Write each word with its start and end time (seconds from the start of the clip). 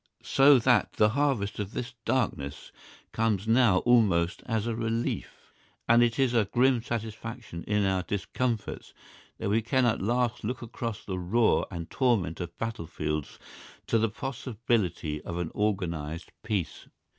So 0.23 0.57
that 0.57 0.93
the 0.93 1.09
harvest 1.09 1.59
of 1.59 1.73
this 1.73 1.93
darkness 2.05 2.71
comes 3.11 3.47
now 3.47 3.77
almost 3.85 4.41
as 4.47 4.65
a 4.65 4.75
relief, 4.75 5.53
and 5.87 6.01
it 6.01 6.17
is 6.17 6.33
a 6.33 6.45
grim 6.45 6.81
satisfaction 6.81 7.63
in 7.67 7.85
our 7.85 8.01
discomforts 8.01 8.95
that 9.37 9.51
we 9.51 9.61
can 9.61 9.85
at 9.85 10.01
last 10.01 10.43
look 10.43 10.63
across 10.63 11.05
the 11.05 11.19
roar 11.19 11.67
and 11.69 11.87
torment 11.91 12.39
of 12.39 12.57
battlefields 12.57 13.37
to 13.85 13.99
the 13.99 14.09
possibility 14.09 15.21
of 15.21 15.37
an 15.37 15.51
organised 15.53 16.31
peace. 16.41 16.87